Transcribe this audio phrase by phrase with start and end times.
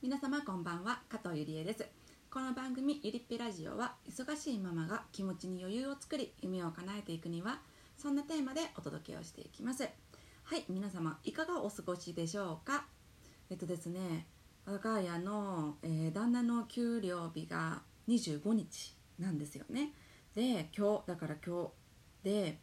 [0.00, 1.84] 皆様こんばんは加藤ゆりえです。
[2.30, 7.58] この番組ゆりっぺラジオは忙しいママが気持ちに余裕を作り夢を叶えていくには
[7.96, 9.82] そんなテーマでお届けをしていきます。
[9.82, 12.84] はい皆様いかがお過ごしでしょうか？
[13.50, 14.28] えっとですね
[14.66, 19.94] 我が家の、えー旦那の給料日が25日なんですよね。
[20.36, 21.70] で今日だから今日
[22.22, 22.58] で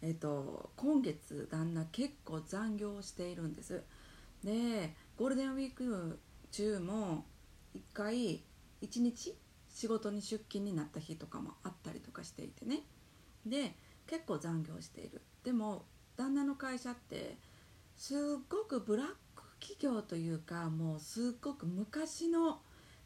[0.00, 3.82] えっと今月旦那結構残業しているんです。
[4.44, 6.20] でゴールデンウィーク
[6.52, 7.24] 中も
[7.74, 8.42] 1回
[8.82, 9.36] 1日
[9.68, 12.82] 仕事に出勤になった日とかもあったりとかしていてね。
[13.44, 13.74] で
[14.06, 15.22] 結構残業している。
[15.42, 15.84] でも
[16.16, 17.38] 旦那の会社って
[17.96, 22.60] すっごくブラック企業というかもうすっごく昔の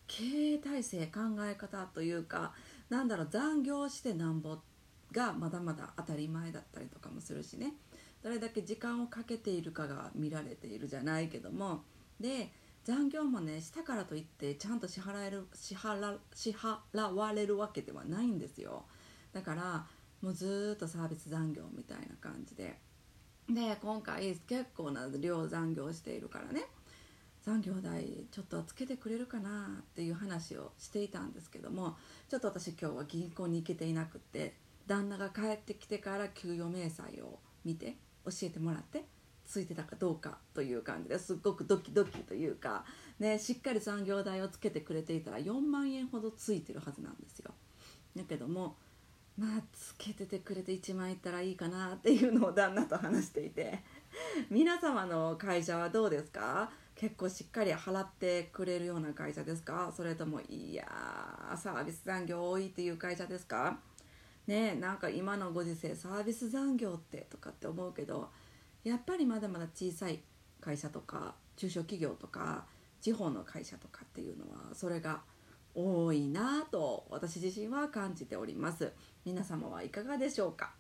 [0.07, 2.53] 経営体制考え方というか
[2.89, 4.59] なんだろう残業してなんぼ
[5.13, 7.75] がまだまだ当たり前だったりとかもするしね。
[8.23, 11.85] どれだけ時間をかけているかが見られているじゃないけども。
[12.19, 12.51] で
[12.87, 18.85] 残業もねしたからといってちゃんと支払える支払支払われるわけではないんですよ。
[19.33, 19.87] だから
[20.23, 22.79] もうずっとサービス残業みたいな感じで。
[23.49, 26.63] で今回結構な量残業しているからね。
[27.43, 31.97] 残業代ちょっとつけてくれるかなっていう話をしていたんですけども
[32.29, 34.55] ちょっと私今日は銀行に行けていなくって
[34.87, 39.16] 旦那が帰ってきてから給与明細を見て教えてもらって。
[39.47, 42.85] ついてたかどうかという感じですっごくドキドキというか、
[43.19, 47.53] ね、しっかり残業代をつけてくれていたら4万円ほどついてるはずなんですよ。
[48.17, 48.77] だけども
[49.39, 53.81] まあつけててくれて1万いったらいいかなっていうのを旦那と話していて
[54.51, 56.71] 皆様の会社はどうですか？
[56.95, 59.93] 結構しっかり払ってくれるような会社ですか？
[59.95, 63.79] それともいやーサービス残業多いっていう会社ですか？
[64.47, 68.31] ねなんか今のご時世サービス残業ってとかって思うけど
[68.89, 70.21] やっぱりまだまだ小さい
[70.61, 72.67] 会社とか中小企業とか
[73.01, 75.23] 地方の会社とかっていうのはそれが
[75.75, 78.93] 多いなと私自身は感じております。
[79.25, 80.73] 皆様はいかがでしょうか？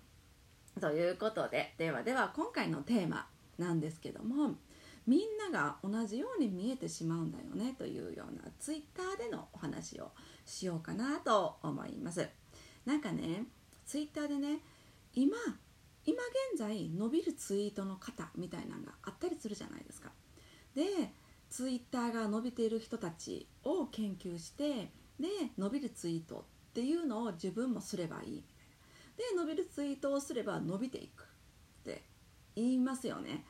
[0.81, 3.26] ということでではでは今回のテーマ
[3.58, 4.54] なんですけども
[5.04, 10.12] みんなが同じように見えてしまうんだよねというようなツイッターでのお話を
[10.44, 12.28] しようかなと思います。
[12.84, 13.47] なんかね
[13.84, 14.60] ツイッターでね
[15.12, 15.36] 今
[16.56, 20.11] 在伸びるツイートの方みたいなのがあったりするじゃないですか。
[20.75, 21.12] で
[21.49, 24.91] ツイッターが伸びている人たちを研究して
[25.21, 28.44] で伸びるツイートっていうのを自分もすればいい。
[29.17, 31.27] で伸びるツイートをすれば伸びていくっ
[31.84, 32.03] て
[32.55, 33.44] 言いますよね。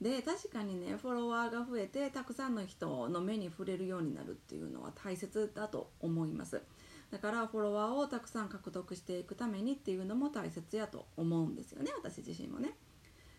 [0.00, 6.62] で確かにねフォロワーが増えてたくさんの人の目に触れるようになるっていうのは大切だと思います。
[7.10, 12.70] だからフォロワーをたくさん獲得していくためにっていうのも大切やと思うんですよね私自身もね。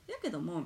[0.07, 0.65] やけども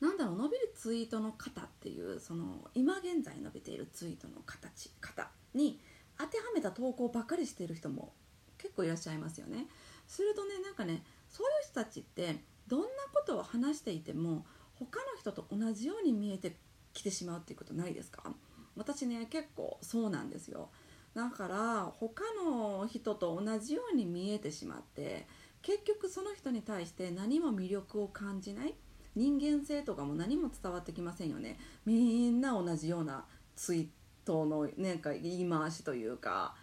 [0.00, 5.80] なんだろう伸びるツイートの方っていうその今現在伸びているツイートの形方に
[6.18, 8.12] 当てはめた投稿ばっかりしている人も
[8.58, 9.66] 結構いらっしゃいますよね。
[10.06, 12.36] するとねなんかねそういう人たちって
[12.68, 16.56] どんなことを話していても他の人と同じように見えて
[16.92, 18.32] きてしまうっていうことないですか？
[18.76, 20.70] 私ね結構そうなんですよ。
[21.14, 25.26] だから他の人と同じように見えてしまって
[25.60, 28.74] 結局その人に対して何も魅力を感じない
[29.14, 31.58] 人間性とかも何も伝わってきませんよね。
[31.84, 33.86] みんな同じようなツイー
[34.24, 36.54] トのなんか言い回しというか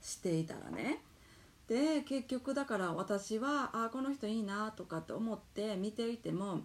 [0.00, 1.02] していたらね。
[1.68, 6.62] で結局だから私はあこの人いいなとかって思って見ていても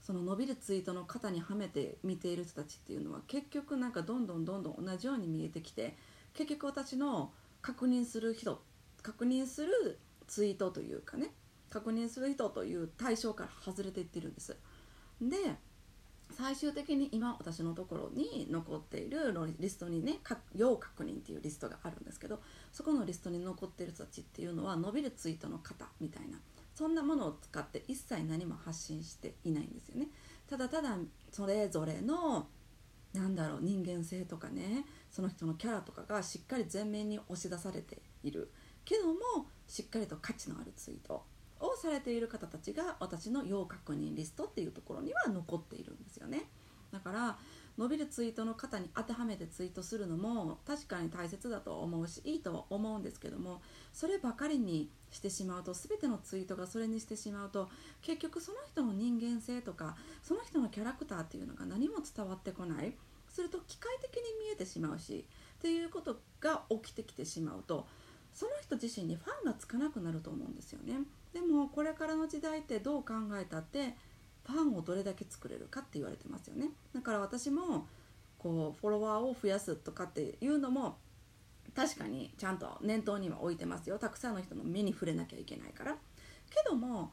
[0.00, 5.96] その伸びるツイートの肩にはめて見ている人たちっていうのは結局なんかどんどんどんどん同じように見えてきて
[6.34, 8.62] 結局私の確認する人
[9.02, 11.32] 確認するツイートというかね
[11.70, 14.56] 確認する人という対象から外れていってるんです。
[15.20, 15.36] で
[16.32, 20.18] 最終的に今私のところに残っているリストにね
[20.54, 22.40] 要確認っていうリストがあるんですけど
[22.72, 26.38] そこのリストに残ってる人たちっていうのは伸びるツイートの方みたいな
[26.74, 30.08] そんなものを使って一切何も発信していないんですよね。
[30.48, 30.96] ただただ
[31.30, 32.48] それぞれの
[33.14, 38.50] なんだろう人間性とかねその人のキャラとかがしっかり前面に押し出されている。
[38.84, 41.24] けどもしっかりと価値のあるツイート
[41.60, 46.42] をされている方たちが私の要確認リストっていうところには残っているんですよね。
[46.90, 47.38] だから
[47.78, 57.68] 伸びるツイートの方に当てはめてツイートするのも確かに大切だと思うしいいと思うんですけどもそればかりにしてしまうと全てのツイートがそれにしてしまうと
[58.02, 62.92] 結局その人の人間性とかその人のキャラクターっていうのが何も伝わってこない。
[63.32, 65.24] すると機械的に見えてしまうし
[65.58, 67.86] っていうことが起きてきてしまうと
[68.34, 71.00] その人自身にファンがつかなくなると思うんですよね。
[71.32, 73.94] でもこれからの時代ってどう考えたって
[74.46, 76.70] ファンをどれだけ作れるかって言われてますよね。
[76.94, 77.86] だから私も
[78.38, 80.98] こうフォロワーを増やすとかっていうのも
[81.74, 83.98] 確かにちゃんと念頭には置いてますよ。
[83.98, 85.92] たくさんの人の目に触れなきゃいけないから。
[85.92, 85.98] け
[86.68, 87.12] ども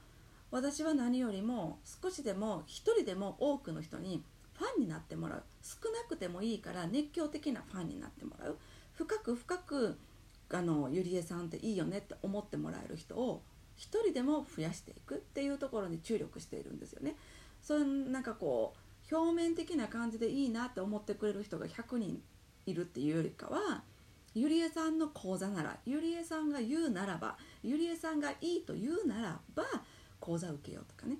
[0.51, 4.23] 私は何よりも少しでも一人でも多くの人に
[4.53, 5.43] ファンになってもらう。
[5.61, 8.57] 少なくてもいいから熱狂的なファンになってもらう。
[8.93, 9.97] 深く深く
[10.51, 13.43] あのゆりえさんっていいよねって思ってもらえる人を
[13.79, 17.15] 一人でも増やしていくっていうところに注力しているんですよね。
[17.61, 18.75] そういうなんかこ
[19.11, 22.21] う表面的な感じでいいなって思ってくれる人が100人
[22.65, 23.83] いるっていうよりかは
[24.35, 29.63] ゆりえさんの講座ならゆりえさんが言うならばゆりえさんがいいと言うならば
[30.19, 31.17] 講座受けようとかね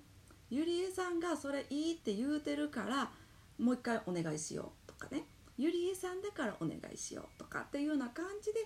[0.50, 3.10] ゆりえさんがそれいいって言うてるから
[3.58, 5.24] もう一回お願いしようとかね
[5.58, 8.60] ゆりえさんだからお願いしようとかっていうような感じで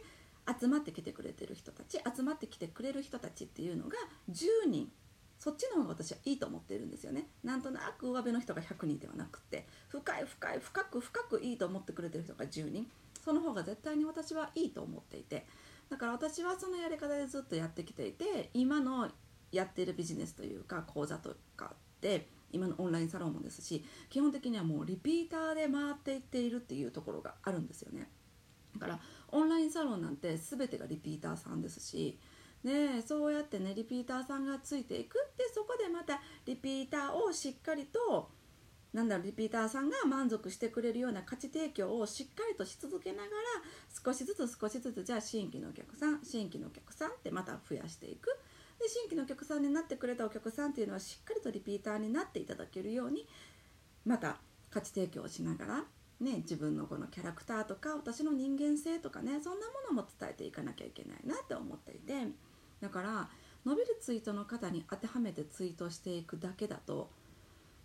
[0.60, 3.96] 集まってきてくれてる人たち集まってきてくれる人たちっていうのが
[4.30, 4.92] 10人。
[5.40, 7.28] そっちの方が私はいいと思ってるんですよね。
[7.44, 12.90] なんとなく上辺の人が100人ではなくて深い深い深く深くいいと思ってくれてる人が10人。
[13.24, 15.46] その方が絶対に私はいいと思っていて。
[15.90, 19.12] だから私はそのやり方でずっとやってきていて今の
[19.52, 28.10] やってるビジネスというか講座とかって今のオンラインサロンもですし基本的にはもうリピーターで回っていっているっていうところがあるんですよね。
[28.76, 29.00] だから
[29.32, 32.18] オンラインサロンなんて全てがリピーターさんですし
[32.64, 38.30] ね、そうやってねリピーターさんがついていくってそこでまたリピーターをしっかりと
[38.94, 43.30] なんだろうリピーターさんが満足してくれるような価値提供をしっかりとし続けながら
[44.06, 48.30] 少しずつ少しずつじゃあ新規のお客さん新規のお客さんってまた増やしていく。
[48.80, 53.28] で新規のお客さんになってくれたお客さんっていうのはしっかりとリピーターになっていただけるように
[54.06, 54.38] また
[54.70, 55.84] 価値提供をしながら
[56.20, 62.14] ね、自分のこのキャラクターとか私の人間性とかねそんなものも伝えていかなきゃいけないなって思っていて
[62.80, 63.30] だから
[63.66, 67.10] 伸びるツイートの型に当てはめてツイートしていくだけだと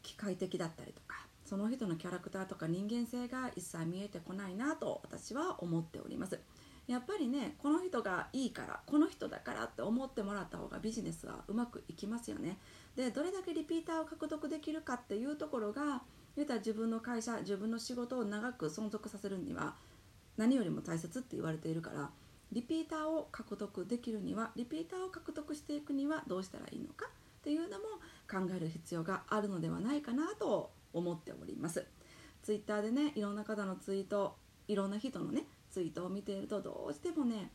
[0.03, 6.39] 機械的だったりとかその人のキャラクターとか人間性が一切見えてこないなと私は思っております。
[6.87, 12.59] やっぱりねこの人がいいからこの人だからって思ってもらった方がビジネスはうまくいきますよね。
[12.97, 16.03] でどれだけリピーターを獲得できるかっていうところが
[16.39, 19.75] 言うたら自分の会社自分の仕事を長く存続させるには
[20.37, 22.11] 何よりも大切って言われているから
[22.53, 27.85] リピーターを獲得できるにはリピーターを獲得していくにはどうしたらいいのかっていうのも
[28.31, 31.85] 考える必要があるのではないかなと思っております。
[32.43, 34.37] ツイッターでねいろんな方のツイート
[34.69, 37.51] いろんな人のねツイートを見ているとどうしてもね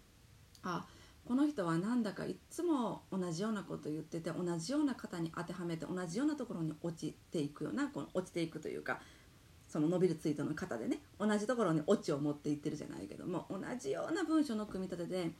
[0.61, 0.85] あ
[1.25, 8.99] この人はなんだかいつも同じようなこと言ってて同じような方に当てはめて同じようなところに落ちていくようなこの落ちていくというか
[9.67, 15.31] その伸びるツイートの方でね同じところにオチを持っていってるじゃないけども同じような文章の組み立てで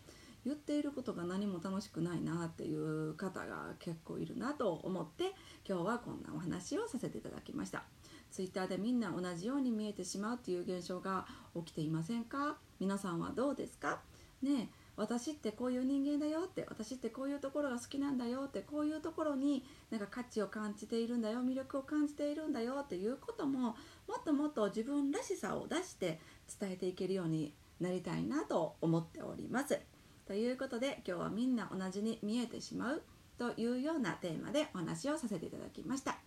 [0.46, 5.34] 言っていることが何も楽しくないなっていう方が結構いるなと思って
[5.68, 7.84] 今日はこんなお話をさせていただきました。
[8.30, 14.02] ツイッターでみんな同じように見えてしまうっていう現象が起きていませんか皆さんはどうですか
[14.42, 23.76] ね私ってこういう人間だよって私ってこういうところが好きなんだよってこういうところになんか価値を感じているんだよ魅力を感じているんだよっていうこともも
[24.20, 26.20] っともっと自分らしさを出して
[26.60, 29.80] 伝えていけるようになりたいなと思っております。
[30.28, 33.02] ということで今日はみんな同じに見えてしまう
[33.38, 36.18] というようなテーマでお話をさせていただきました。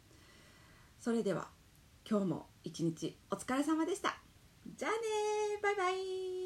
[0.99, 1.49] それでは
[2.09, 4.19] 今日も一日お疲れ様でした。
[4.77, 4.99] じゃあね
[5.63, 6.46] バイバイ